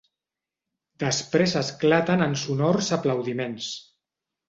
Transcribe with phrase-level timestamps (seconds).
[1.03, 3.73] Després esclaten en sonors aplaudiments.